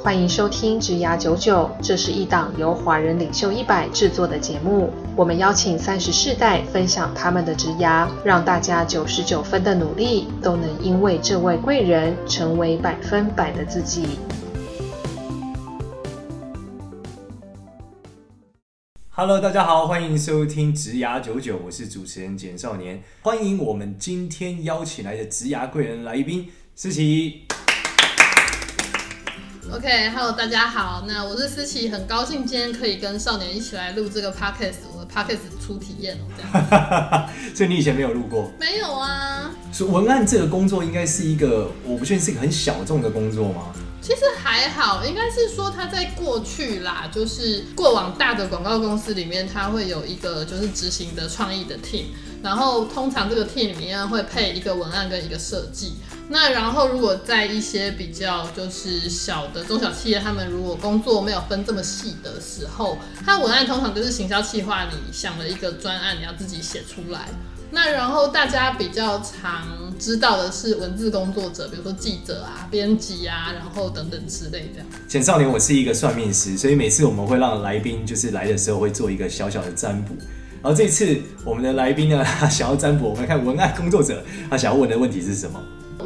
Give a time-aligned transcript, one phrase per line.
[0.00, 4.90] 欢迎收听《职涯九九》，这是一档由华人领袖一百制作的节目。
[5.14, 14.18] 我们邀请三十世代分享他们的职涯，让大家九十九分的努力都能因为这位贵人成为百分百的自己。
[19.10, 23.02] Hello，大家好，欢迎收听《职涯九九》，我是主持人简少年。
[23.20, 27.42] 欢迎我们今天邀请来的职涯贵人来宾思琪。
[29.70, 37.28] OK，Hello，大家好，那我是思琪，很高兴今天可以跟少年一起来录这个 Podcast，我的 Podcast 初体验哦，这样。
[37.54, 38.50] 所以你以前没有录过？
[38.58, 39.50] 没有啊。
[39.70, 43.66] 所以文案这个工作应该是一个，我不确定是一个很小众的工作吗？
[44.00, 52.04] 其实还好，应该是说他在过去啦，就是过往大的广告公司里面，他会有一个就是执行的创意的 team，
[52.42, 55.96] 然后通常这个 team 里面会配一个文案跟一个设计。
[56.30, 67.28] 那然后，如果在一些比较就是小的中小企业，他们如果工作没有分这么细的时候，他文案通常就是行销企划，你想了一个专案，你要自己写出来。
[67.70, 69.66] 那然后大家比较常
[69.98, 74.88] 知道的是文字工作者，比如说记者啊、编辑啊，然后等等之类这样。
[75.06, 80.14] 简少年，我是一个算命师，所以每次我们会让来宾就是来的时候会做一个小小的占卜。
[80.62, 85.58] 然后这次我们的来宾呢，他想要占卜，我们来看文案工作者他想要问的问题是什么？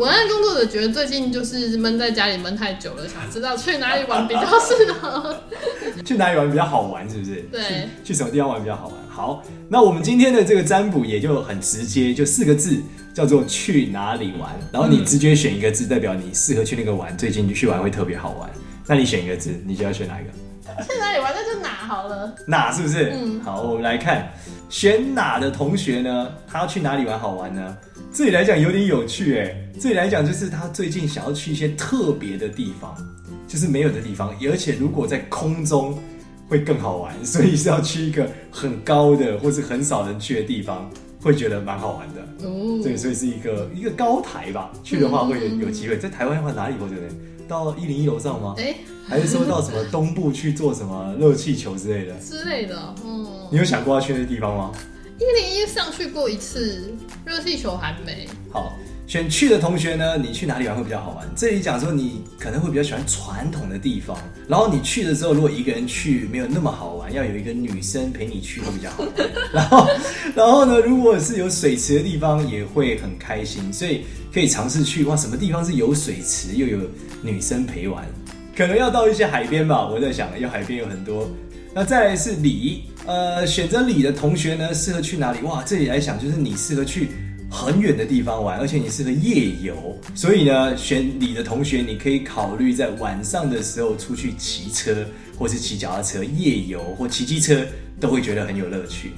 [0.03, 5.41] 文案工作者觉得最近就是闷在家里闷太久了，想知道去哪里玩比较适合。
[6.05, 7.37] 去哪里玩比较好玩，是不是？
[7.53, 7.63] 对。
[8.03, 8.97] 去，去什么地方玩比较好玩？
[9.09, 12.83] 好，那我们今天的这个占卜也就很直接，就四个字，
[13.15, 14.51] 叫做去哪里玩。
[14.73, 18.51] 然后你直接选一个字，代表你适合去那个玩，最近去玩会特别好玩。
[18.89, 20.31] 那你选一个字，你就要选哪一个？
[20.83, 21.33] 去哪里玩？
[21.33, 22.35] 那就哪好了。
[22.49, 23.13] 哪是不是？
[23.15, 23.41] 嗯。
[23.45, 24.33] 好，我们来看
[24.69, 26.29] 选哪的同学呢？
[26.51, 27.77] 他要去哪里玩好玩呢？
[28.15, 29.57] 这里来讲有点有趣哎。
[29.81, 32.95] 这里来讲就是他最近想要去一些特别的地方，
[33.49, 35.99] 就是没有的地方，而且如果在空中
[36.47, 40.91] 会更好玩，所以是要去一个很高的或是很少人去的地方，
[41.23, 42.47] 会觉得蛮好玩的。
[42.47, 42.81] 哦。
[42.83, 45.97] 对，所以是一个一个高台吧，去的话会有有机会。
[45.97, 47.09] 在台湾的话哪里会觉得？
[47.49, 48.55] 到一零一楼上吗？
[48.59, 48.75] 哎，
[49.09, 52.15] 还是说到什么东部去做什么热气球之类的？
[52.21, 53.27] 之类的，嗯。
[53.51, 54.71] 你有想过要去那个地方吗？
[55.23, 56.93] 一零一上去过一次，
[57.25, 58.27] 热气球还没。
[58.51, 60.19] 好，选去的同学呢？
[60.19, 61.25] 你去哪里玩会比较好玩？
[61.37, 64.19] 这里讲说你可能会比较喜欢传统的地方，
[64.49, 69.13] 然后你去的时候如果一个人去没有那么好玩，要有一个女生陪你去会比较好玩。
[69.55, 69.89] 然后，
[70.35, 74.03] 然后呢，如果是有水池的地方也会很开心，所以
[74.35, 76.81] 可以尝试去哇，什么地方是有水池又有
[77.23, 78.05] 女生陪玩？
[78.57, 79.89] 可能要到一些海边吧。
[79.89, 81.31] 我在想，要海边有很多。
[81.75, 85.41] 那再来是里，呃，选择里的同学呢，适合去哪里？
[85.43, 87.09] 哇，这里来讲就是你适合去
[87.51, 89.99] 很远的地方玩，而且你适合夜游。
[90.15, 95.05] 所以呢，选里的同学，你可以考虑在晚上的时候出去骑车，
[95.37, 97.67] 或是骑脚踏车夜游，或骑机车，
[97.99, 99.11] 都会觉得很有乐趣。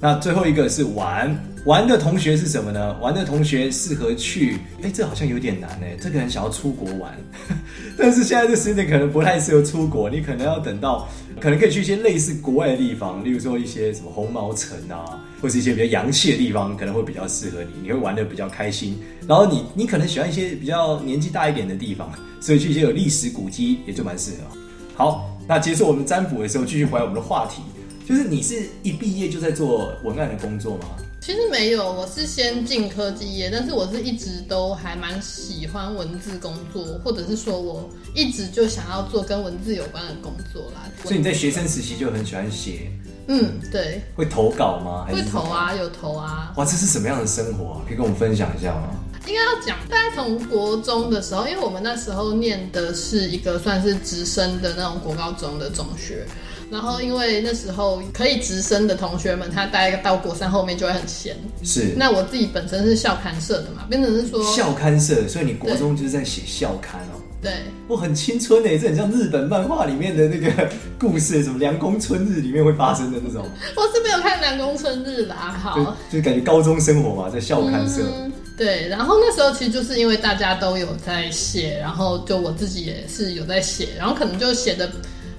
[0.00, 2.96] 那最后一个是玩，玩的同学是什么呢？
[3.00, 5.96] 玩的同学适合去，哎、这好像有点难哎。
[6.00, 7.12] 这个人想要出国玩，
[7.98, 11.08] 但是现在这时间可能不太适合出国，你可能要等到，
[11.40, 18.98] 可能可以去一些类似国外的地方，例如说一些什么红毛城啊，或是一些比较洋气的地方，可能会比较适合你，你会玩的比较开心。
[19.26, 22.10] 然后你你可能喜欢一些比较年纪大一点的地方，
[22.40, 24.58] 所以去一些有历史古迹也就蛮适合。
[24.94, 27.62] 好，那结束我们占卜的时候，继续回来我们的话题。
[28.06, 30.84] 就是你是一毕业就在做文案的工作吗？
[31.28, 40.88] 其实没有，我是先进科技业，但是我是一直都还蛮喜欢文字工作，或者是说我一直就想要做跟文字有关的工作啦。
[41.04, 42.90] 所以你在学生时期就很喜欢写？
[43.26, 44.00] 嗯，对。
[44.16, 45.06] 会投稿吗？
[45.06, 46.50] 会投啊，有投啊。
[46.56, 47.82] 哇，这是什么样的生活啊？
[47.86, 48.88] 可以跟我们分享一下吗？
[49.26, 56.26] 应该要讲，大概从国中的时候，因为我们那时候念的是一个算是直升的那种国高中的中学。
[56.70, 61.34] 然后，因为那时候可以直升的同学们，他大概到国三后面就会很闲。
[61.62, 61.94] 是。
[61.96, 67.16] 那我自己本身是校刊社的嘛，变成是说校刊社，所以你国中就是在写校刊哦。
[67.40, 67.52] 对。
[67.86, 73.48] 我很青春诶，这很像日本漫画里面的那个故事，什么凉宫春日里面会发生的那种。
[73.74, 75.96] 我是没有看凉宫春日啦，好。
[76.10, 78.02] 就，就感觉高中生活嘛，在校刊社。
[78.02, 78.30] 嗯。
[78.58, 84.90] 对，然后那时候其实就是因为大家都有在写，然后就我自己也是有在写，然后可能就写的。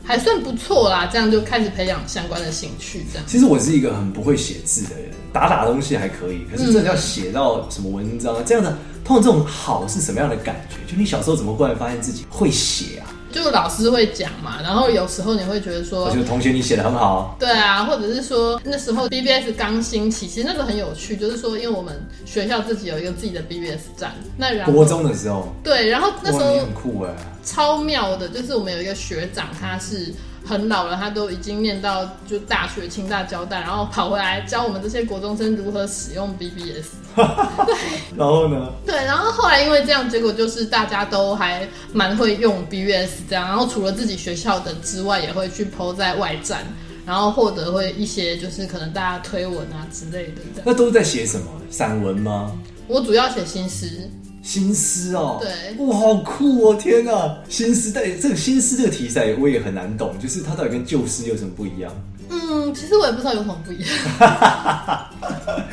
[0.10, 3.06] 还算不错啦，这样就开始培养相关的兴趣。
[3.14, 8.76] 这样，其实我是一个很不会写字的人，打打东西还可以，可是真的要写到什么文章啊，嗯、这样的，
[9.06, 10.78] 通常这种好是什么样的感觉？
[10.92, 13.09] 就你小时候怎么忽然发现自己会写啊？
[13.32, 17.36] 就老师会讲嘛，然后有时候你会觉得说，我觉得同学你写的很好。
[17.40, 21.96] 对啊，或者是说那时候 BBS 刚兴起，其实那时候很有趣，就是说因为我们
[22.26, 30.14] 学校自己有一个自己的 BBS 站，那然后国中的时候，对，然后那时候很酷哎，超妙的，就是我们有一个学长，他是。
[30.46, 36.88] 很老了，他都已经念到就大学，清大、交大，然后跑回来教我们这些国中生如何使用 BBS。
[37.16, 37.26] 对，
[38.18, 38.72] 然后呢？
[38.86, 46.66] 对，然后后来因为这样，结果就是大家都还蛮会用 BBS 这样，然后除了自己学校的之外，也会去 PO 在外站，
[47.06, 50.42] 然后获得会一些就是可能大家推文啊之类的。
[50.64, 51.46] 那都在写什么？
[51.70, 52.52] 散文吗？
[52.88, 54.10] 我主要写新诗。
[54.42, 56.76] 新诗哦，对，哇，好酷哦！
[56.76, 61.92] 天哪，新诗，但这个新诗这个题材我也很难懂，就是它到底跟旧诗有什么不一样？
[62.32, 63.90] 嗯，其实我也不知道有什么不一样，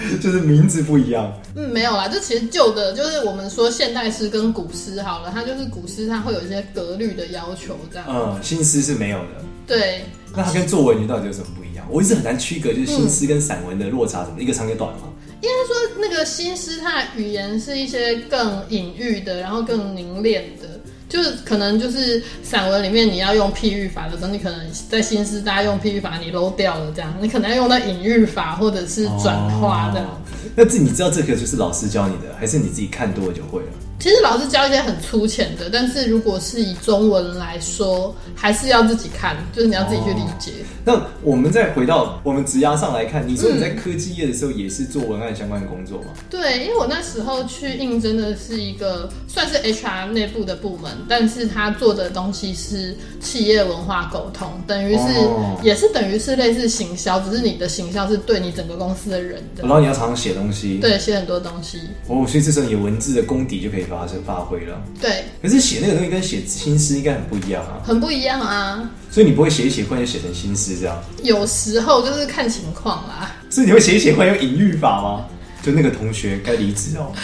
[0.20, 1.30] 就是名字不一样。
[1.54, 8.06] 嗯，没有啦，就其实旧的，就是我们说现代诗跟古诗好了，它就是古诗，它会有一些格律的要求这样。
[8.08, 9.44] 嗯，新诗是没有的。
[9.66, 10.04] 对，
[10.34, 11.86] 那它跟作文你到底有什么不一样？
[11.90, 15.08] 我一直很难区隔，就是新诗跟散文的落差什么，嗯、一个长一个短吗？
[15.42, 30.22] 应该说，那个新诗它的语言是一些更隐喻的，然后更凝练的，就是可能就是散文里面你要用譬喻法的时候，你可能在新诗大家用譬喻法你漏掉了这样，你可能要用到隐喻法或者是转化这样。
[30.54, 33.68] 那这你知道这个就是老师教你的，还是你自己看多了就会了？
[33.98, 40.52] 其实老师教一些很粗浅的，但是如果是以中文来说，还是要自己看，就是你要自己去理解。
[40.60, 46.08] 哦、那我们再回到我们职涯上来看，你说你在科技业的时候也是做文案相关的工作吗？
[46.28, 59.62] 对，因为我那时候去应征的是一个算是 HR 内部的部门，但是他做的东西是企业文化沟通，等于是、哦、也是等于是类似行销，只是你的行销是对你整个公司的人的。
[59.62, 61.80] 然后你要常常写东西，对，写很多东西。
[62.08, 63.85] 哦，所以这时候你文字的功底就可以。
[63.88, 65.24] 发生发挥了，对。
[65.42, 68.90] 可是写那个东西跟写新诗应该很不一样啊，很不一样啊。
[69.10, 71.02] 所以你不会写一写，忽然就写成新诗这样？
[71.22, 73.34] 有时候就是看情况啦。
[73.50, 75.26] 所以你会写一写，忽然有隐喻法吗？
[75.62, 77.12] 就那个同学该离职哦。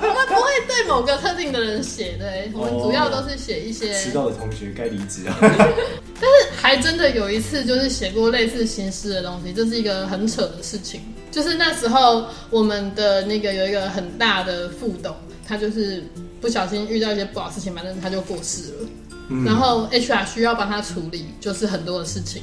[0.00, 5.34] 我们不会对某个特定的人写，对，我们主要都是写一些迟到的同学该离职啊。
[5.40, 11.00] 但是还真的有一次，就是写过类似新诗的东西，这是一个很扯的事情。
[11.34, 15.12] 就是那时候，我们的那个有一个很大的副董，
[15.44, 16.04] 他就是
[16.40, 18.88] 不小心遇到一些不好事情，反正他就过世了。
[19.30, 22.42] 嗯、然后 HR 需要帮他处理，就是很多的事情。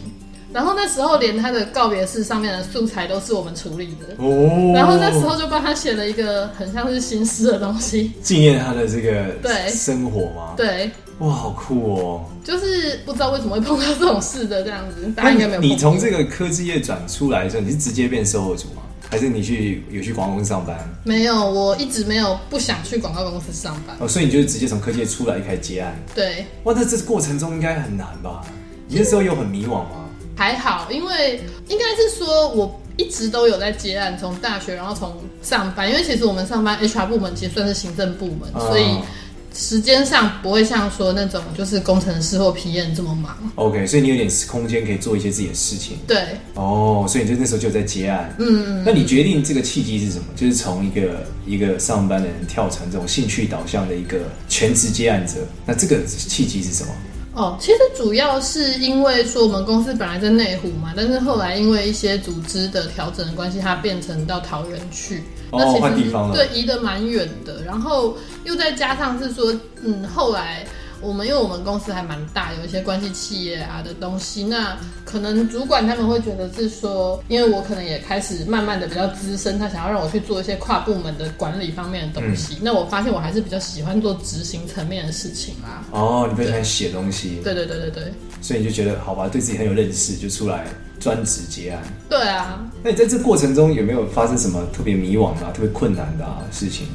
[0.51, 4.13] 然后那时候连他的告别式上面的素材都是我们处理的。
[4.17, 4.73] 哦。
[4.75, 10.53] 然后那时候就帮他写了一个很像是新诗的东西，纪念他的这个对生活吗？
[10.57, 10.91] 对。
[11.21, 12.25] 哇，好酷哦！
[12.43, 15.61] 就是不知道为什么会碰到这种事的这样子，大家应该没有。
[15.61, 18.81] 你从这个科技业转出来的时候，你是直接变售后组吗？
[19.07, 20.79] 还是你去有去广告公司上班？
[21.03, 23.95] 没有，我一直没有不想去广告公司上班。
[23.99, 25.95] 哦，所以你就是直接从科技业出来开始接案？
[26.15, 26.43] 对。
[26.63, 28.41] 哇，那这过程中应该很难吧？
[28.87, 30.09] 你那时候有很迷惘吗？
[30.35, 38.97] 还好，因为应该是说我一直都有在接案，从大学然后从上班，因为其实我们上班 HR 部门其实算是行政部门，嗯、所以。
[39.53, 43.37] 时间上不会像说那种就是工程师或 PM 这么忙。
[43.55, 45.97] OK，所以你有点空间可以做一些自己的事情。
[46.07, 46.17] 对。
[46.53, 48.33] 哦，所以你就那时候就在接案。
[48.39, 48.83] 嗯嗯。
[48.85, 50.25] 那你决定这个契机是什么？
[50.35, 55.33] 就是从一个一个上班的人跳成这种兴趣导向的一个全职接案者。
[55.65, 56.93] 那这个契机是什么？
[57.33, 65.23] 哦，其实主要是因为说我们公司本来在内湖嘛，但是后来因为一些组织的调整的关系，它变成到桃园去。
[65.51, 66.11] 哦，那其实。
[66.33, 70.65] 对，移得蛮远的，然后又再加上是说，嗯，后来。
[71.01, 82.55] 我们因为我们公司还蛮大，有一些关系企业啊的东西，那可能主管他们会觉得是说，因为我可能也开始慢慢的比较资深，他想要让我去做一些跨部门的管理方面的东西。
[82.55, 85.83] 嗯、那我发现我还是比较喜欢做执行层面的事情啦。
[85.91, 87.39] 哦，你比较喜欢写东西。
[87.43, 88.13] 对对对对对。
[88.41, 90.65] 所以你就觉得好吧，对自己很有认识，就出来
[90.99, 91.81] 专职结案。
[92.09, 92.63] 对啊。
[92.83, 96.87] 那你在这过程中有没有发生什么特别迷惘啊、特别困难的、啊、事情？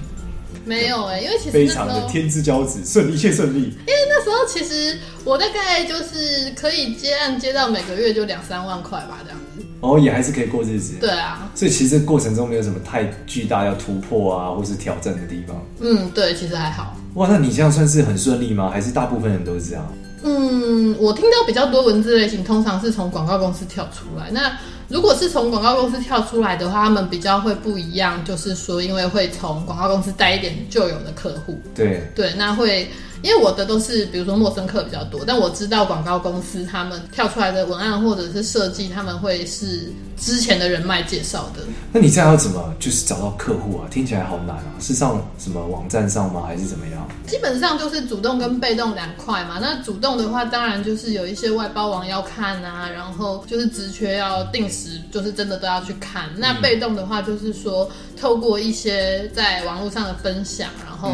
[0.66, 3.60] 没有哎、欸，因为其实非常的天之骄子，顺一切顺利。
[3.60, 9.64] 因为那时候其实我大概就是可以接案接到每个月就两三万块吧，这样子。
[9.80, 10.94] 哦，也还是可以过日子。
[11.00, 15.64] 对啊，所以其实这过程中没有什么太巨大要突破啊，或是挑战的地方。
[15.80, 16.96] 嗯，对，其实还好。
[17.14, 18.68] 哇，那你这样算是很顺利吗？
[18.68, 19.94] 还是大部分人都是这样？
[20.24, 24.30] 嗯，我听到比较多文字类型，通常是从广告公司跳出来。
[24.32, 31.60] 那如果是从广告公司跳出来的话，他们比较会不一样，就是说，因为会从广告公司带一点旧有的客户。
[31.74, 32.88] 对对，那会。
[33.22, 41.62] 因为我的都是比如说陌生客比较多，但我知道广告公司他们跳出来的文案或者是设计，他们会是之前的人脉介绍的。
[41.92, 43.88] 那你这样要怎么就是找到客户啊？
[43.90, 44.74] 听起来好难啊！
[44.80, 46.44] 是上什么网站上吗？
[46.46, 47.06] 还是怎么样？
[47.26, 49.58] 基本上就是主动跟被动两块嘛。
[49.60, 56.28] 那主动的话，当然就是有一些外包网要看啊，然后就是职缺要定时，就是真的都要去看。
[56.36, 61.12] 那被动的话，就是说透过一些在网络上的分享，然后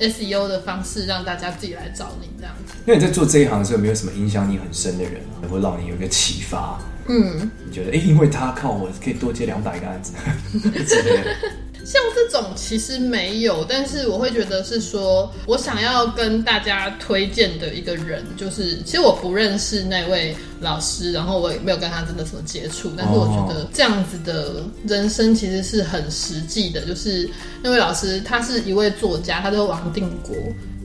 [0.00, 2.74] SEO 的方式让大家自己来找你这样子。
[2.84, 6.78] 那你在做这一行的时候，有没有什么影响你很深的人，能够让你有一个启发？
[7.06, 10.12] 嗯，你觉得哎、欸，因为他靠我可以多接两百个案子
[10.60, 11.36] 之类的。
[11.84, 26.84] 像这种其实没有，但是我会觉得是说，我想要跟大家推荐的一个人，就是其实我不认识那位老师，然后我也没有跟他真的什么接触，但是我觉得这样子的人生其实是很实际的。
[26.86, 27.28] 就是
[27.62, 30.34] 那位老师，他是一位作家，他叫王定国。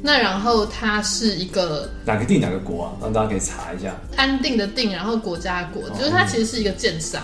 [0.02, 2.92] 那然后他是一个哪个定哪个国啊？
[3.02, 3.94] 让大家可以查一下。
[4.16, 7.22] 安定的定，然后国家的国，就是他其实是一个建商。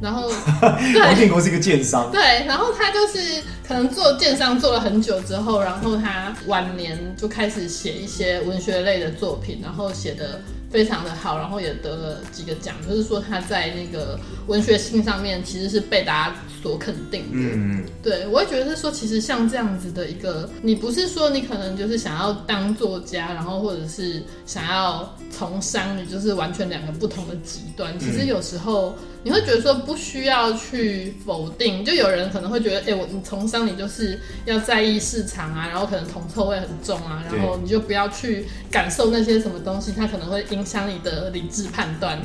[0.00, 0.28] 然后，
[0.60, 2.10] 王建国是一个建商。
[2.12, 3.18] 对，然后他就是
[3.66, 17.28] 可能做电商做了很久之后，然后他晚年就开始写一些文学类的作品，然后写的非常的好，然后也得了几个奖，就是说他在那个文学性上面其实是被大家所肯定的。
[17.32, 27.98] 嗯嗯，对，我会觉得是说，其实像这样子的一个，你不是说你可能就是想要当作家，然后或者是想要从商，你就是完全两个不同的极端。
[27.98, 42.18] 其实有时候你会觉得说不需要去否定，就有人可能会觉得，哎，我你从商你就是要在意市场啊，然后可能铜臭味很重啊，然后你就不要去感受那些什么东西，它可能会影响你的理智判断。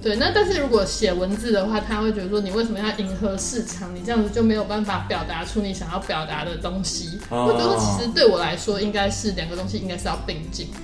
[0.00, 3.92] 对，那但是如果写文字的话，他会觉得说，你为什么要迎合市场？
[3.94, 7.18] 你这样子就没有办法表达出你想要表达的东西。
[7.28, 10.78] 我觉得其实对我来说，应该是两个东西应该是要并进的。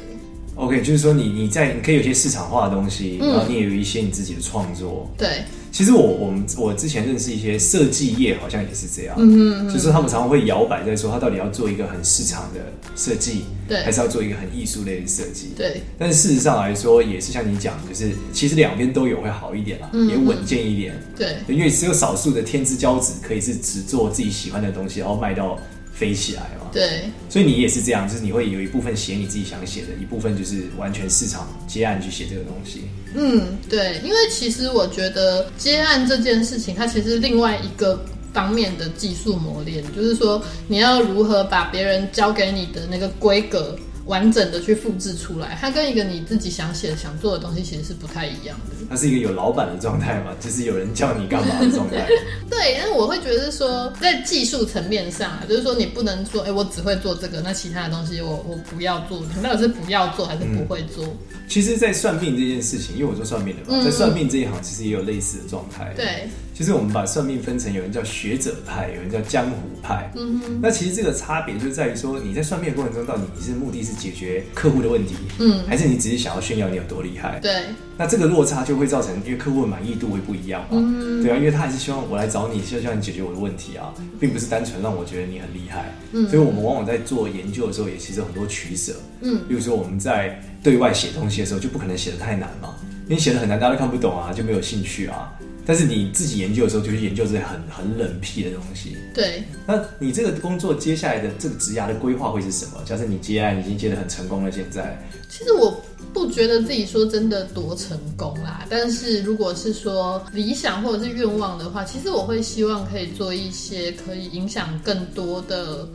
[0.56, 5.11] OK，就是说你你在你可以有些市场化的东西，然后你也有一些你自己的创作。
[5.12, 5.28] 嗯、对。
[5.73, 12.61] 其实我我们我之前认识一些设计业，好像也是这样，嗯嗯，就是他们常常会摇摆在说，他到底要做一个很市场的
[12.94, 15.80] 设计，对，还是要做一个很艺术类的设计，对。
[15.99, 21.38] 但是事实上来说，也是像你讲，就是其实两边都有会好一点啦，也稳健一点，对。
[21.49, 25.58] 因为只有少数的天之骄子可以是只做自己喜欢的东西，然后卖到。
[25.94, 26.68] 飞起来嘛？
[26.72, 32.82] 对，所以你也是这样，就是你会有一部分写你自己想写的，一部分就是完全市场接案去写这个东西。
[33.14, 43.78] 嗯，对，因为其实我觉得接案这件事情，它其实另外一个方面的技术磨练，就是说你要如何把别人交给你的那个规格。
[44.06, 48.76] 完整的去复制出来，它跟一个你自己想写、想做的东西其实是不太一样的。
[48.88, 52.06] 它是一个有老板的状态嘛，就是有人叫你干嘛的状态。
[52.50, 59.23] 对，但是我会觉得是说，在技术层面上啊，就是说你不能说，哎、欸，我只会做这个，那其他的东西我我不要做。
[59.34, 61.04] 你到底是不要做还是不会做？
[61.06, 61.16] 嗯、
[61.49, 65.92] 其实，在算命这件事情，因为我做算命的嘛，嗯、在算命这一行，其实也有类似的状态。
[65.96, 66.28] 对。
[66.54, 70.08] 其实我们把算命分成有人叫学者派，有人叫江湖派。
[70.14, 70.61] 嗯哼。
[70.62, 77.40] 那其实这个差别就在于说，你在算命的过程中，到底你是目的是解决客户的问题，嗯，还是你只是想要炫耀你有多厉害？
[77.40, 77.64] 对。
[77.96, 80.68] 那这个落差就会造成，因为客户的满意度会不一样嘛。
[80.73, 81.20] 嗯。
[81.25, 85.92] 对啊，因为他还是希望我来找你，就希望你解决我的问题啊，并不是单纯让我觉得你很厉害。
[86.12, 86.28] 嗯。
[86.28, 88.94] 所以我们往往在做研究的时候，也其实有很多取舍。
[89.23, 89.40] 嗯。
[89.49, 92.76] 比如说我们在对外写东西的时候，就不可能写的太难嘛，
[93.08, 95.32] 因为写的很难，大家都看不懂啊，就没有兴趣啊。
[95.66, 98.97] 但是你自己研究的时候，就去研究这些很很冷僻的东西。
[99.14, 99.42] 对。
[99.66, 102.83] 那你这个工作接下来的这个职涯的规划会是什么？
[102.85, 105.02] 假设你接案已经接得很成功了，现在。
[105.30, 108.66] 其实我不觉得自己说真的多成功啦。
[108.68, 115.88] 但是如果是说理想或者是愿望的话，其实我会希望可以做一些可以影响更多的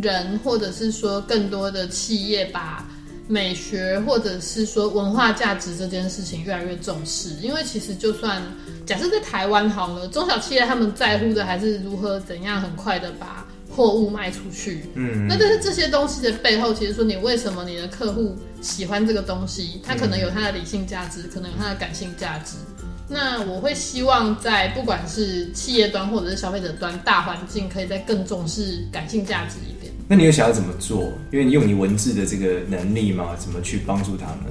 [0.00, 2.88] 人，或者是说更多的企业把。
[3.28, 8.42] 美学或者是说文化价值这件事情越来越重视，因为其实就算
[8.86, 14.86] 假设在台湾好了，中小企业他们在乎的还是如何怎样很快的把货物卖出去。
[14.94, 22.56] 嗯，那但是这些东西的背后，其实说你为什么你的客户喜欢这个东西，它可能有它的理性价值，可能有它的感性价值。
[23.10, 29.56] 那我会希望在不管是企业端或者是消费者端，大环境可以再更重视感性价值。
[30.08, 31.12] 那你有想要怎么做？
[31.30, 34.44] 因为你用你文字的这个能力嘛，怎么去帮助他们？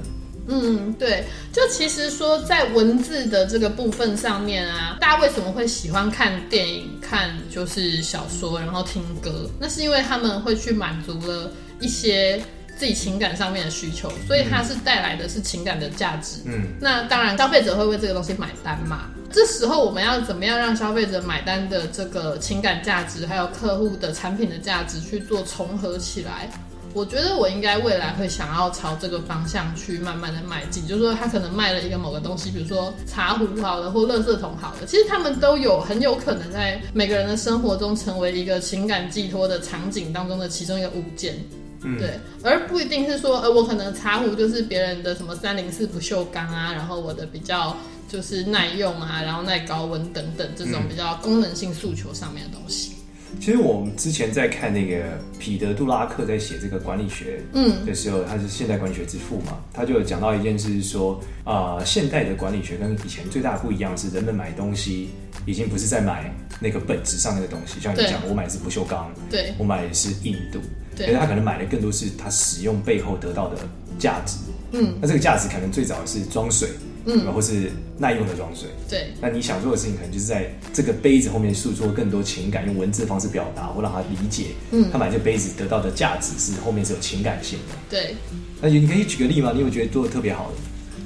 [0.50, 9.50] 嗯，对，就其实说在文字的这个部分上面啊，大家为什么会喜欢看电影、看就是小说，然后听歌？
[9.60, 12.42] 那是因为他们会去满足了一些。
[12.78, 16.42] 自己情感上面的需求，所以它是带来的是情感的价值。
[16.46, 19.10] 嗯，那当然消费者会为这个东西买单嘛。
[19.32, 26.50] 这时候我们要怎么样让消费者买单的这个情感价值，还有客户的产品的价值去做重合起来？
[26.94, 41.36] 我觉得我应该未来会想要朝这个方向去慢慢的迈进，就是说他可能卖了一个某个东西，比如说茶壶好了，或垃圾桶好了，其实他们都有很有可能在每个人的生活中成为一个情感寄托的场景当中的其中一个物件。
[41.84, 47.76] 嗯，对，而不一定是说，呃，我可能茶壶就是别人的什么三零四不锈钢啊，然后我的比较
[48.10, 52.94] 就是耐用啊，然后耐高温等等这种比较功能性诉求上面的东西。
[53.42, 57.86] 其实我们之前在看那个彼得·杜拉克在写这个管理学嗯。
[57.86, 65.10] 的时候，嗯、他是现代管理学之父嘛，他就有讲到一件事，是说啊、呃，现代的管理学跟以前最大的不一样是，人们买东西
[65.46, 70.60] 已经不是在买那个本质上那个东西，像你讲，我买的是不锈钢，对，我买的是硬度，
[70.98, 73.58] 对，他可能买的更多是他使用背后得到的
[74.00, 74.38] 价值，
[74.72, 76.70] 嗯，那这个价值可能最早是装水。
[77.10, 78.68] 嗯，或是耐用的装水。
[78.90, 84.48] 对，那你想做的事情可能就是在这个杯子后面诉说更多情感，用文字的方式表达，或让他理解。
[84.72, 87.76] 嗯，他买这杯子得到的价值是后面是有情感性的。
[87.90, 88.14] 对，
[88.60, 89.54] 那你可以举个例吗？
[89.56, 90.58] 你有觉得做的特别好的？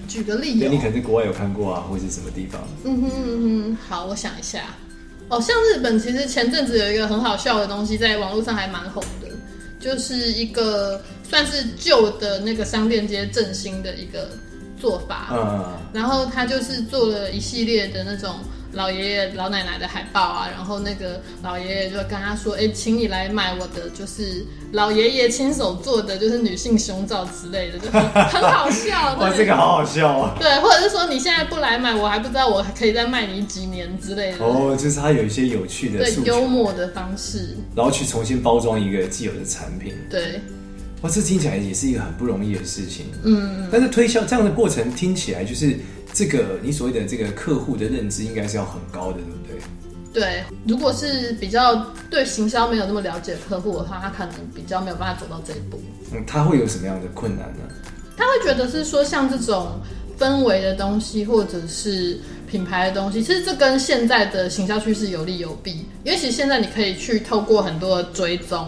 [0.08, 2.60] 举个例对，你可能在国外有看过啊，或者是什么地方？
[2.84, 4.64] 嗯哼嗯哼，好，我想一下。
[5.30, 9.28] 哦，像日本，其实前阵子有一个很好笑的东西，在网络上还蛮红的，
[9.82, 14.30] 就是一个算是旧的那个商店街振兴的一个。
[14.80, 18.38] 做法，嗯，然后他就是做了一系列的那种
[18.74, 28.02] 老爷爷老奶奶的海报啊，然后那个老爷爷就跟他说，哎，请你来买我的，就是老爷爷亲手做的，就是女性胸罩之类的，就很，
[28.42, 29.16] 好笑。
[29.20, 30.36] 哇，这个好好笑啊！
[30.40, 34.46] 对，或者是说你现在不来买，我还不知道我还可以再卖你几年之类的。
[34.46, 39.94] 哦，就是他有一些有趣的、对幽默的方式，然后去重新包装一个既有的产品。
[40.10, 40.42] 对。
[41.02, 43.08] 哇，这听起来也是一个很不容易的事情。
[43.24, 45.76] 嗯，但是推销这样的过程听起来，就是
[46.14, 49.62] 这个你所谓的这个客户的认知应该是要很高的，对不对？
[50.14, 51.74] 对，如果是比较
[52.10, 55.82] 对行销没有那么了解的客户的话，他可能比较没有办法走到这一步。
[56.14, 57.60] 嗯，他会有什么样的困难呢？
[58.18, 59.80] 他会觉得是说，像这种
[60.20, 65.86] 氛围的东西，或者是品牌的东西，其实这跟现在的行销趋势有利有弊。
[66.04, 68.68] 因为其实现在你可以去透过很多的追踪。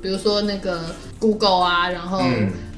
[0.00, 2.22] 比如说那个 Google 啊，然后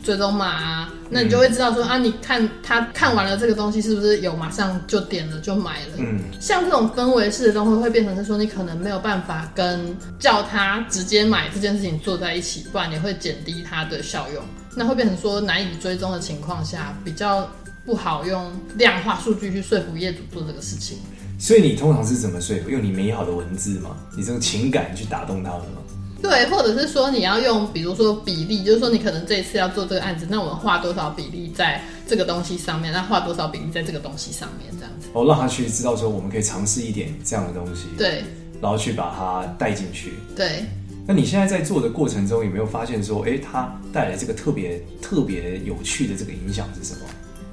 [0.07, 5.95] 追踪码啊，嗯、那你就会知道说啊，你看他看完了这个东西是不是有马上就点了就买了。
[5.99, 14.45] 嗯，像这种氛围式的东西会变成是说，你可能没有办法跟叫他直接买这件事情做在一起，不然你会减低它的效用。
[14.77, 17.51] 那会变成说难以追踪的情况下，比较
[17.85, 20.99] 不好用量化数据去说服业主做这个事情。
[21.39, 22.71] 所以你通常是怎么说服？
[22.71, 23.97] 用你美好的文字吗？
[24.17, 25.83] 你这种情感去打动他们吗？
[26.23, 35.09] 对，或者是说你要用，比如说比例，就是说你可能这一次要做这个案子，那我们画多少比例在这个东西上面，那画多少比例在这个东西上面，这样子。
[35.13, 37.89] 哦，让他去知道说我们可以尝试一点这样的东西。
[37.99, 38.25] 对。
[38.61, 40.15] 然后去把它带进去。
[40.35, 40.65] 对。
[41.07, 47.01] 那你现在在做的过程中有没有发现说，哎，它带来这个特别特别有趣的这个影响是什么？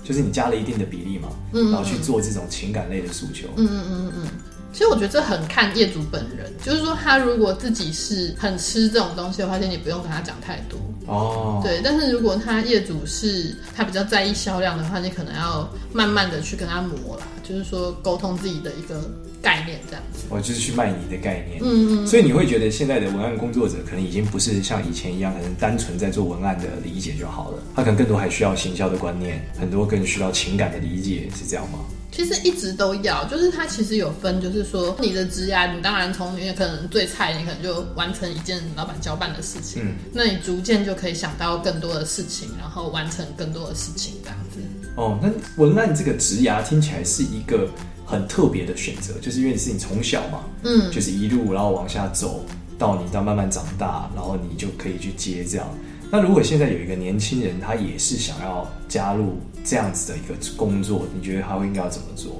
[0.04, 3.48] 就是你加了一定的比例嘛，嗯，然后去做这种情感类的诉求。
[3.56, 4.28] 嗯嗯嗯嗯。
[4.74, 11.62] 其实我觉得这很看业主本人，就是说他如果自己是很吃这种东西的话，其实你不用跟他讲太多哦。
[11.64, 19.00] 对，但是如果他业主是他比较在意销量的话，你可能要慢慢的去跟他磨啦，就是说沟通自己的一个
[19.44, 20.24] 概念这样子。
[20.30, 21.60] 哦，就是去卖你的概念。
[21.62, 22.08] 嗯嗯。
[22.08, 31.78] 所以你会觉得现在的文案工作者可能已经不是像以前一样，可能单纯在做文案的理解就好了，他可能更多还需要行销的观念，很多更需要情感的理解，是这样吗？
[32.16, 44.60] 其实一直都要，就是它其实有分，就是说你的职涯，你当然从你可能最菜，你可能就完成一件老板交办的事情，嗯，那你逐渐就可以想到更多的事情，然后完成更多的事情，这样子。
[44.96, 47.68] 哦，那文案这个职涯听起来是一个
[48.06, 52.46] 很特别的选择，就是因为是你从小嘛，嗯，就是一路然后往下走
[52.78, 55.68] 到你到慢慢长大，然后你就可以去接这样。
[56.14, 62.40] 那如果现在有一个年轻人，他也是想要加入这样子的一个工作，你觉得他会应该要怎么做？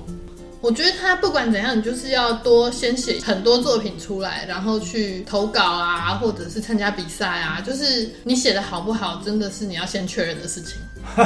[0.62, 7.60] 我觉得他不管怎样，你就是要多先写很多作品出来，然后去投稿啊，或者是参加比赛啊。
[7.66, 10.78] 就是你写的好不好，真的是你要先确认的事情。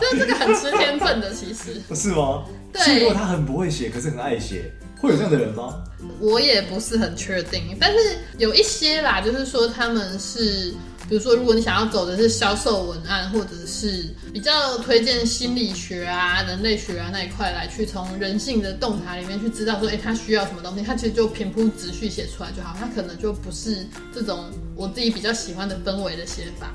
[0.00, 2.42] 就这个很吃天分的，其实不是吗？
[2.72, 4.68] 对，如果他很不会写，可是很爱写，
[5.00, 5.80] 会有这样的人吗？
[6.18, 7.98] 我也不是很确定，但是
[8.38, 10.74] 有一些啦，就是说他们是。
[11.10, 26.72] 比如说，如果你想要走的是销售文案，或者是比较推荐心理学啊、人类学啊那一块来，去从人性的洞察里面去知道说，哎，他需要什么东西，他其实就平铺直叙写出来就好，他可能就不是这种我自己比较喜欢的氛围的写法。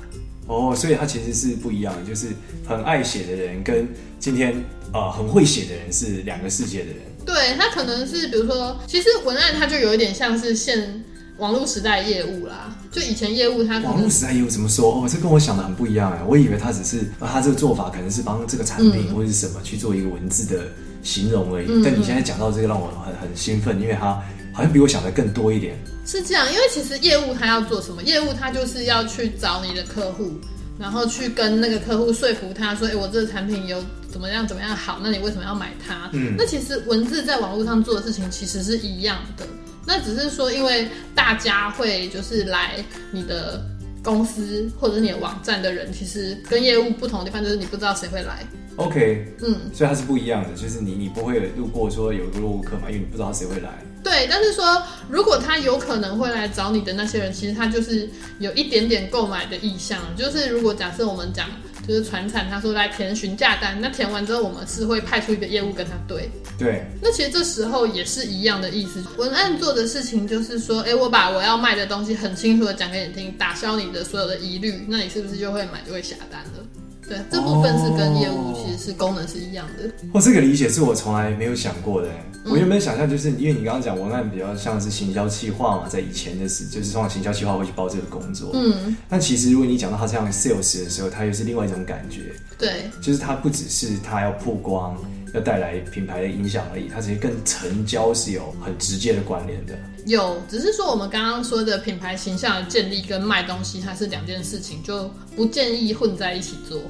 [0.48, 2.28] 哦，所以他其实是不一样的，就是
[2.68, 4.52] 很爱写的人跟今天
[4.92, 6.96] 啊、呃、很会写的人是两个世界的人。
[7.24, 11.02] 对，他可能是比如说，其实文案它就有一点像是现。
[11.38, 14.90] 网络时代业务啦，就以前业务他网络时代业务怎么说？
[14.90, 20.64] 哦，这跟我想的很不一样哎，我以为他只是他这个做法可能是帮这个产品或者是什么去做一个文字的
[21.02, 21.66] 形容而已。
[21.68, 24.18] 嗯、但你现在讲到这个，让我很很兴奋，因为他
[24.50, 25.76] 好像比我想的更多一点。
[26.06, 28.02] 是这样，因为其实业务他要做什么？
[28.02, 30.32] 业务他就是要去找你的客户，
[30.78, 33.76] 然后去跟那个客户说服他说：“哎，我这个产品有
[34.10, 39.46] 怎么样怎么样好，那你为什么要买它？”嗯，那其实文字在网络上做的事情其实是一样的。
[39.86, 43.64] 那只是说，因为大家会就是来你的
[44.02, 48.44] 公司或者是你的网站的人，其实跟业务不同的地方就是你不知道谁会来。
[48.76, 53.82] OK，嗯，所以它是不一样的，就是你你不会路过说有一个落客嘛，因为你不知道谁会来。
[54.02, 61.48] 对，但是说如果他有可能会来找你的那些人，其实他就是有一点点购买的意向，就是如果假设我们讲。
[61.86, 66.30] 就是船产，他说来填询价单，那填完之后，我们是会派出一个业务跟他对。
[66.58, 66.84] 对。
[67.00, 69.04] 那其实这时候也是一样的意思。
[69.16, 76.64] 文案做的事情就是说，哎，我把我要卖的东西很清楚的讲给你听，打消你的所有的疑虑，那你是不是就会买，就会下单了？
[77.08, 79.88] 对，这部分是跟业务其实是功能是一样的。
[80.12, 82.08] 哦，这个理解是我从来没有想过的。
[82.44, 88.50] 我原本想象就是因为你刚刚讲文案比较像是行销企划嘛，在以前的时就是通常行销企划会去包这个工作。
[88.54, 88.96] 嗯。
[89.08, 92.32] 但其实如果你讲到他这样 sales 的时候，他又是另外一种感觉。
[92.58, 92.90] 对。
[93.00, 94.96] 就是他不只是他要曝光，
[95.34, 99.74] 要带来品牌的影响而已，他其实跟成交是有很直接的关联的。
[100.06, 106.80] 有，只是说我们刚刚说的品牌形象的建立跟卖东西，它是两件事情，就不建议混在一起做。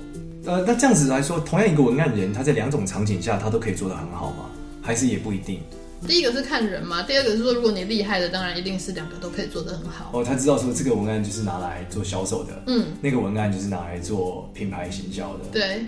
[0.44, 4.50] 呃，那这样子来说，同样一个文案人，他在两种场景下，他都可以做得很好吗？
[4.83, 5.61] 还是也不一定？
[6.07, 10.11] 第一个是看人嘛，第二个是说，如果你厉害的，当然一定是两个都可以做得很好。
[10.12, 15.87] 哦，他知道说这个文案就是拿来做销售的，嗯，那个文案就是拿来做品牌行销的，对。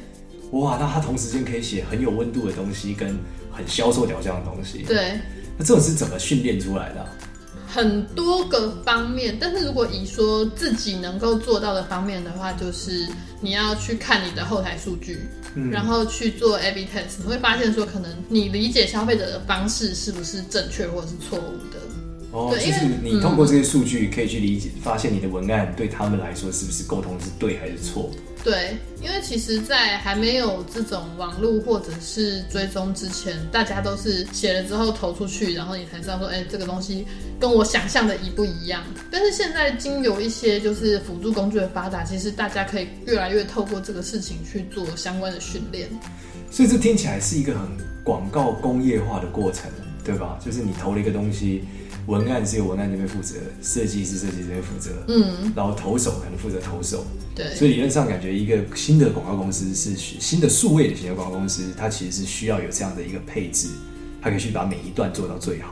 [0.52, 3.18] 哇，那他同时间可以写很有温度的东西，跟
[3.52, 5.20] 很销售导向的东西，对。
[5.58, 7.08] 那这种是怎么训练出来的啊？
[7.66, 13.06] 很多个方面，但是如果以说自己能够做到的方面的话，就是
[13.42, 21.78] 你要去看你的后台数据，嗯，然后去做 A/B test，你会发现说，可能你理解消费者的方式是不是正确或者是错误的。
[22.30, 28.10] 哦，就是你通过这些数据可以去理解，嗯，发现你的文案对他们来说是不是沟通是对还是错。
[28.44, 37.04] 对，因为其实，在还没有这种网络或者是追踪之前，大家都是写了之后投出去，然后你才知道说，哎，这个东西
[37.40, 38.84] 跟我想象的一不一样。
[39.10, 45.88] 但是现在经由一些就是辅助工具的发达，其实大家可以越来越透过这个事情去做相关的训练。
[46.50, 47.68] 所以这听起来是一个很
[48.04, 49.68] 广告工业化的过程，
[50.04, 50.38] 对吧？
[50.42, 51.64] 就是你投了一个东西。
[52.08, 63.68] 文案是由文案这边负责，设计师设计这边负责，嗯，然后投手可能负责投手，对，所以理论上感觉一个新的广告公司是新的数位的型的广告公司，它其实是需要有这样的一个配置，
[64.22, 65.68] 它可以去把每一段做到最好，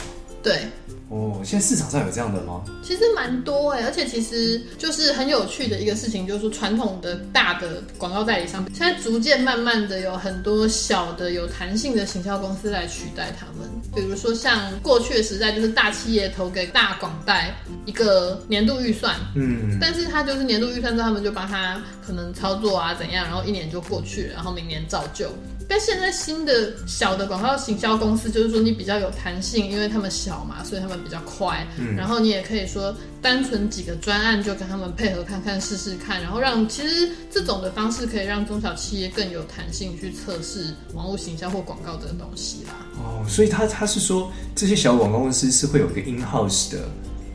[0.46, 0.60] 对。
[1.08, 2.64] 哦，现在市场上有这样的吗？
[2.82, 13.68] 其实蛮多哎，而且其实就是很有趣的一个事情，就是说传统的大的广告代理商，现在逐渐慢慢的有很多小的有弹性的行销公司来取代他们。
[13.94, 17.54] 比如说像过去的时代，就是大企业投给大广代
[17.84, 25.30] 一个年度预算，嗯，但是他就是年度预算之后，他们就帮他可能操作啊怎样，然后一年就过去了，然后明年照旧。
[25.68, 31.66] 但现在新的小的广告行销公司，就是说你比较有弹性，因为他们小嘛，所以他们比较快。
[31.78, 42.72] 嗯，然后你也可以说单纯几个专案就跟他们配合看看试试看，然后让其实这种的方式可以让中小企业更有弹性去测试网络行销或广告这个东西啦。
[42.98, 46.88] 哦，所以他他是说这些小广告公司是会有一个 in house 的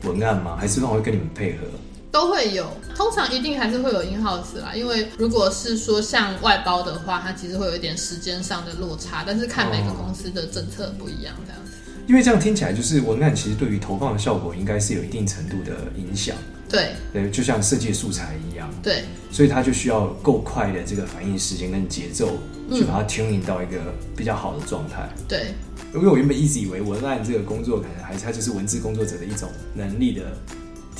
[0.04, 0.56] 文案吗？
[0.58, 1.66] 还是说会跟你们配合？
[2.12, 11.72] 都会有，通常一定还是会有 in house 啦，因为如果是说像外包的话，它其实会有一点时间上的落差，但是看每个公司的政策不一样，这样子。
[12.06, 16.36] 因为这样听起来，就是文案其实对于投放的效果应该是有一定程度的影响。
[16.68, 18.68] 对，对，就像设计素材一样。
[18.82, 22.36] 对，所以它就需要够快的这个反应时间跟节奏，
[22.70, 23.78] 去把它 tuning 到一个
[24.14, 25.08] 比较好的状态。
[25.26, 25.54] 对，
[25.94, 30.22] 因为我原本一直以为文案这个工作可能还是它就是文字工作者的一种能力的。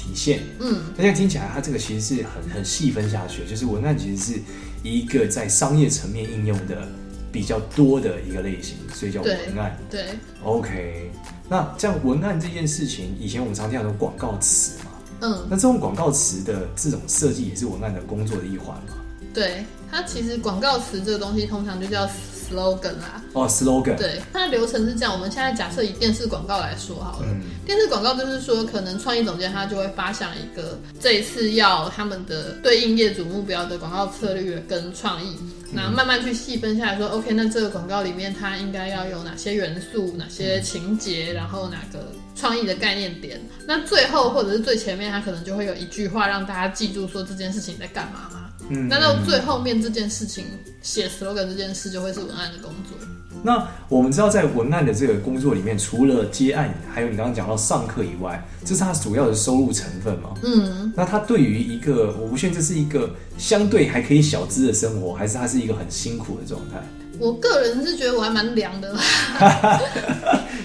[0.03, 4.41] 体现，嗯，那现在听起来，它这个其实是很很细分下去，就是文案其实是
[4.83, 6.89] 一个在商业层面应用的
[7.31, 9.79] 比较多的一个类型，所以叫文案。
[9.89, 10.11] 对，对
[10.43, 11.11] ，OK。
[11.49, 18.95] 那这样文案这件事情，以前我们常听到的广告词嘛，嗯，那这种广告词的这种设计也是文案的工作的一环嘛？
[19.33, 22.07] 对，它其实广告词这个东西通常就叫
[22.53, 23.23] slogan 啊。
[23.33, 23.97] 哦，slogan。
[23.97, 25.13] 对，它的流程是这样。
[25.13, 35.37] 我们现在假设以电视广告来说好了，嗯、电视广告就是说，可能创意总监他就会发想一个这一次要他们的对应业主目标的广告策略跟创意，
[35.75, 43.41] 然后慢慢去细分下来说、嗯、，OK，那这个广告里面它应该要有哪些元素、哪些情节，然后哪个创意的概念点。
[43.67, 48.42] 那最后或者是最前面，它可能就会有一句话让大家记住说这件事情在干嘛嘛。
[48.69, 50.45] 嗯，那到最后面这件事情
[50.83, 52.97] 写 slogan 这件事就会是文案的工作。
[53.45, 60.35] 那我们知道在文案的这个工作里面，除了接案，还有你刚刚讲到上课以外，这是他主要的收入成分嘛？
[60.45, 66.81] 嗯，那他对于一个我不确定这是一个相对还可以小资的生活，还是他是一个很辛苦的状态？
[67.19, 68.97] 我个人是觉得我还蛮凉的。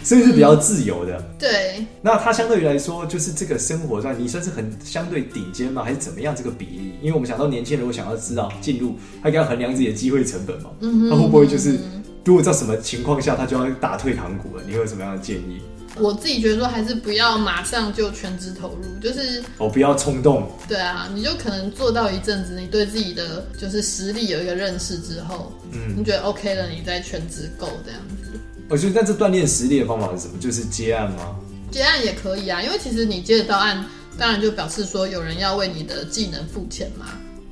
[0.08, 1.86] 所以是比较自由的，嗯、对。
[2.02, 5.84] 那它相对于来说，就是这个生活上，你算是很相对顶尖吗？
[5.84, 6.34] 还是怎么样？
[6.34, 6.94] 这个比例？
[7.02, 10.70] 因为我们想到年轻人如果想要知道进入，他应该要衡量自己的机会成本嘛。
[10.80, 11.78] 嗯，他会不会就是，
[12.24, 14.64] 如果在什么情况下他就要打退堂鼓了？
[14.66, 15.60] 你会有什么样的建议？
[16.00, 20.50] 我自己觉得说，还是不要马上就全职投入，就是哦，不要冲动。
[20.70, 28.40] 对啊，你就可能做到一阵子，你对自己的就是实力有一个认识之后，嗯，你觉得 OK 了，你再全职够这样子。
[28.70, 30.34] 我觉得，在这锻炼实力的方法是什么？
[30.40, 31.36] 就是接案吗？
[31.72, 33.86] 接案也可以啊，因为其实你接得到案，
[34.18, 37.06] 当然就表示说有人要为你的技能付钱嘛。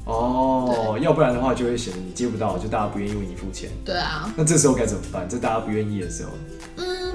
[0.06, 3.70] 哦，要不然的话就会显得你接不到，就大家不愿意为你付钱。
[3.84, 4.32] 对啊。
[4.36, 5.28] 那这时候该怎么办？
[5.30, 6.32] 这大家不愿意的时候。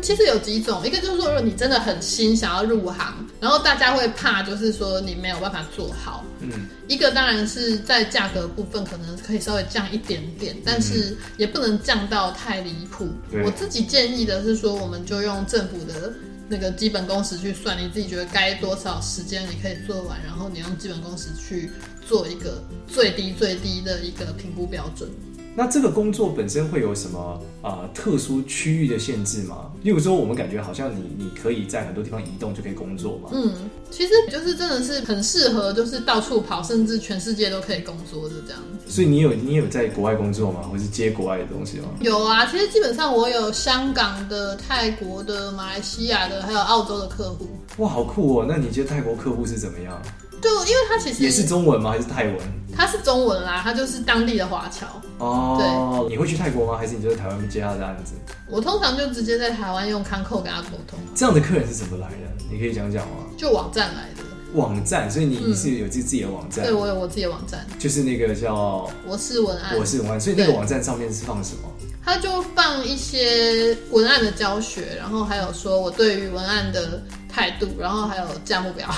[0.01, 6.25] 嗯，其实有几种，一个就是说，如果你真的很新，想要入行，然后大家会怕，就是说你没有办法做好。
[6.41, 6.51] 嗯。
[6.89, 13.09] 一个当然是在价格部分可能可以稍微降一点点，但是也不能降到太离谱。
[13.31, 16.13] 对我自己建议的是说，我们就用政府的
[16.49, 21.71] 那个基本工时去算，你自己觉得该多少时间你可以做完，然后你用基本工时去
[22.05, 25.09] 做一个最低最低的一个评估标准。
[25.57, 29.71] 那这个工作本身会有什么啊、呃、特殊区域的限制吗？
[29.83, 33.31] 例如说，我们感觉好像你你可以在很多地方移动就可以工作嘛？
[33.33, 33.53] 嗯，
[33.91, 38.91] 其实就是真的是很适合，就是到处跑，甚至全世界都可以工作是这样子。
[38.91, 40.63] 所以你有你有在国外工作吗？
[40.63, 41.89] 或是接国外的东西吗？
[42.01, 47.49] 有啊，其实基本上我有香港的、泰国的、马来西亚的，还有澳洲的客户。
[47.79, 48.47] 哇，好酷哦！
[48.49, 50.01] 那你接泰国客户是怎么样？
[50.41, 51.91] 就因为他其实也是中文吗？
[51.91, 52.37] 还是泰文？
[52.75, 54.87] 他是中文啦，他就是当地的华侨。
[55.19, 56.79] 哦，对，你会去泰国吗？
[56.79, 58.15] 还是你就在台湾接他的案子？
[58.49, 60.99] 我通常就直接在台湾用康扣跟他沟通。
[61.15, 62.45] 这样的客人是怎么来的？
[62.51, 63.17] 你可以讲讲吗？
[63.37, 64.25] 就网站来的。
[64.55, 66.65] 网站，所以你是有自自己的网站？
[66.65, 70.21] 对，我有我自己的网站，就是那个叫我是文案，我是文案。
[70.21, 71.71] 所以那个网站上面是放什么？
[72.03, 78.89] 他就放一些文案的教学，然后还有说我对于文案的态度，然后还有价目表。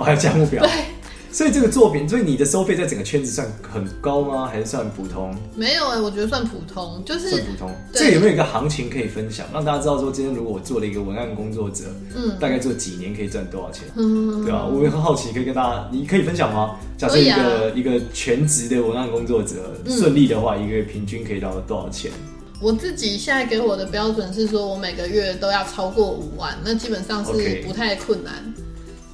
[0.00, 0.62] 哦，还有价目表。
[0.62, 0.70] 对。
[1.32, 4.48] 所以这个作品，所以你的收费在整个圈子算很高吗？
[4.48, 5.32] 还是算普通？
[5.54, 7.70] 没有哎、欸，我觉得算普通，就是算普通。
[7.92, 11.84] 对这有没有一个行情可以分享，让大家知道说，今天如果我做了一个文案工作者，
[12.16, 13.84] 嗯，大概做几年可以赚多少钱？
[13.94, 14.66] 嗯，对吧？
[14.66, 16.76] 我也很好奇，可以跟大家，你可以分享吗？
[16.98, 22.10] 假设一个、啊、一个全职的文案工作者顺利的话，一个月平均可以到多少钱？
[22.60, 28.34] 我自己现在给我的标准是说，我每个月都要超过五万，那基本上是不太困难。
[28.34, 28.69] Okay.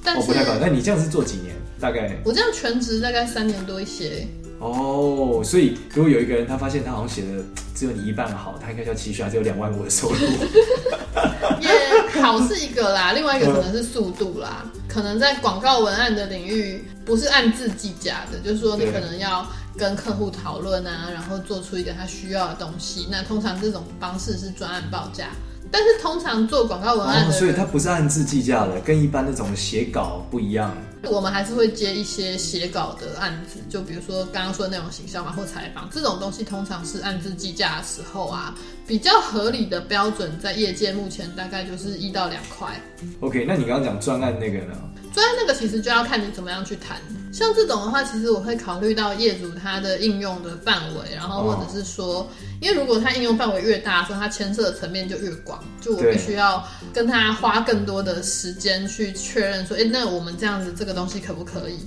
[0.07, 0.69] 但是、哦、不太困难。
[0.69, 1.53] 那你这样是做几年？
[1.79, 4.25] 大概我这样全职大概三年多一些
[4.59, 7.43] 哦，所以如果有一个人他发现他好像写的
[7.75, 10.15] 只有你一半好，他应该叫期许还是有两万五的收入？
[11.61, 19.45] 也、yeah, 好是一个啦，另外一个可能是速度啦，嗯、可能在广告文案的领域不是按字计价的，就是说你可能要
[19.77, 25.27] 跟客户讨论啊，然后做出一个他需要的东西，那通常这种方式是专案报价。
[25.71, 30.75] 但是通常做广告文案的、哦，所以它不是按字计价的，跟一般那种写稿不一样。
[31.03, 42.81] 我们还是会接一些写稿的案子，就比如说刚刚说的那种形象嘛，或采访这种东西，通常是按字计价的时候啊，比较合理的标准，在业界目前大概就是一到两块。
[43.21, 44.73] OK，那你刚刚讲专案那个呢？
[45.17, 47.01] 专案那个其实就要看你怎么样去谈。
[47.33, 52.27] 像这种的话，其实我会考虑到业主他的应用的范围，然后或者是说，哦、
[52.61, 61.79] 因为如果他应用范围越大，说他牵涉的层面就越广，就我必须要跟他花更多的时间去确认说，哎对，那我们这样子这个东西可不可以？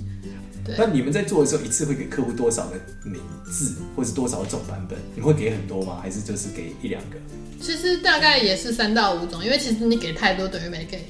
[0.65, 0.75] 对。
[0.77, 4.99] 那你们在做的时候，一次会给客户多少个名字，或是多少种版本？
[5.15, 6.01] 你会给很多吗？
[6.03, 7.15] 还是就是给一两个？
[7.61, 11.09] 其实大概也是三到五种，因为其实你给太多等于没给。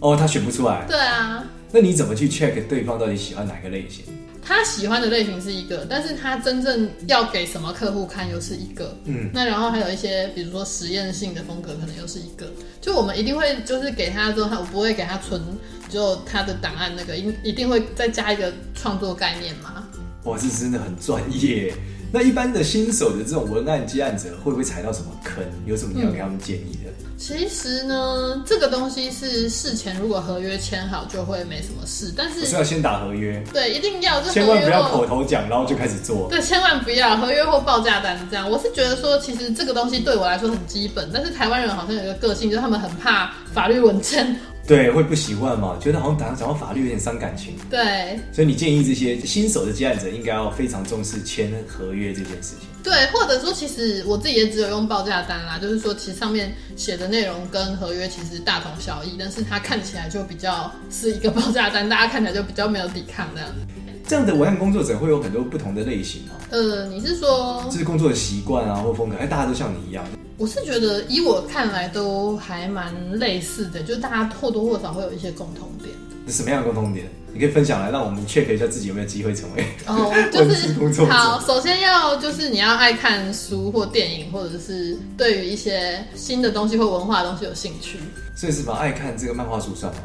[0.00, 0.84] 哦，他选不出来。
[0.88, 1.44] 对啊。
[1.72, 4.04] 那你怎么去 check 对方到底喜欢哪个类型？
[4.46, 8.94] 他喜欢的类型是一个，但是他真正要给什么客户看又是一个。
[9.06, 12.52] 嗯，那然后还有一些，比如说实验性的风格，可能又是一个。
[12.78, 15.40] 就我们一定会就是给他之后，他我不会给他存
[15.88, 19.88] 就他的档案那个，一一定会再加一个创作概念嘛。
[20.24, 21.74] 哇，这真的很专业。
[22.14, 25.42] 那一般的新手的这种文案接案者会不会踩到什么坑？
[25.66, 26.90] 有什么你要给他们建议的？
[26.90, 33.42] 嗯、其实呢，这个东西是事前如果合约签好就会没什么事，但是是要先打合约。
[33.52, 36.28] 对，一定要，千万不要口头讲，然后就开始做。
[36.30, 38.48] 对，千万不要合约或报价单这样。
[38.48, 44.38] 我是觉得说，其实这个东西对我来说很基本，但是台湾人好像有一个个性，就是他们很怕法律文件。
[44.66, 45.76] 对，会不习惯嘛？
[45.78, 47.54] 觉得好像讲到法律有点伤感情。
[47.68, 52.68] 对，所以你建议这些新手的接案者应该要非常重视签合约这件事情。
[52.82, 63.50] 对，或者说其实我自己也只有用报价单啦，就是说其实上面写的内容跟合约其实大同小异，但是它看起来就比较是一个报价单，大家看起来就比较没有抵抗这样。
[64.06, 66.34] 这样的文案工作者会有很多不同的类型吗？
[66.50, 69.16] 呃，你是说就是工作的习惯啊，或风格？
[69.16, 70.04] 哎，大家都像你一样？
[70.36, 75.94] 我是觉得，以我看来都还蛮类似的，就大家或多或少会有一些共同点。
[76.26, 77.06] 什么样的共同点？
[77.32, 81.40] 你可以分享来，让我们 check 一下自己有没有机会成为哦， 就是好。
[81.40, 87.98] 首先要就是你要爱看书或电影，或者是对于一些新的东西或文化的东西有兴趣。
[88.36, 88.74] 所以是把？
[88.74, 90.00] 爱看这个漫画书算吗？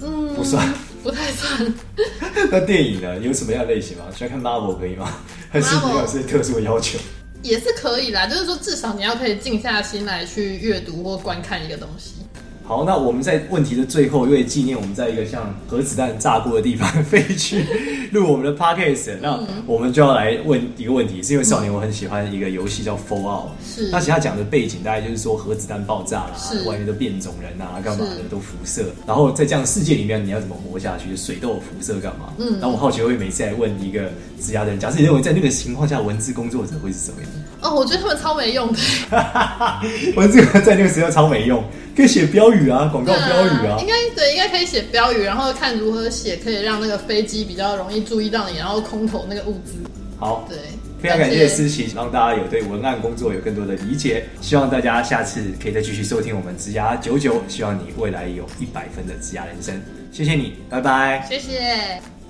[0.00, 0.68] 嗯，不算，
[1.02, 1.74] 不太算。
[2.50, 3.16] 那电影呢？
[3.20, 4.04] 有什么样的类型吗？
[4.16, 5.08] 喜欢看 Marvel 可以吗？
[5.50, 6.98] 还是没有些特殊的要求？
[7.42, 12.21] 也是可以啦，就是说至少你要可以静下心来去阅读或观看一个东西。
[12.64, 17.66] 好，那我们在问题的最后，因为纪念我们在一个像核子弹炸过的地方 飞去
[18.12, 31.16] 录我们的 podcast，那我们就要来问一个问题，是因为少年我很喜欢一个游戏叫 Fallout，是，那其实他讲的背景大概就是说核子弹爆炸啦，是，外面都变种人啊，干嘛的都辐射，然后在这样的世界里面你要怎么活下去？
[31.16, 32.32] 水都有辐射干嘛？
[32.38, 37.30] 嗯，然后我好奇会每次来问一个职涯的人，假设你认为在那个情况下文字工作者会是什么样？
[37.62, 38.78] 哦，我觉得他们超没用的，
[40.16, 41.62] 文字在那个时候超没用。
[41.94, 49.74] 可以写标语啊，广告标语啊，应该对，应该可以写标语，然后看如何写可以让那个飞机比较容易注意到你，然后空投那个物资。
[50.18, 50.56] 好，对，
[51.02, 54.24] 非常感谢思琪，让大家有对文案工作有更多的理解。
[54.40, 59.78] 希望大家下次可以再继续收听我们职涯九九希望你未来有一百分的职涯人生。
[60.10, 62.21] 谢谢你，拜拜，谢谢。